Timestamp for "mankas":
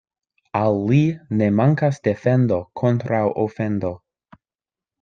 1.59-2.01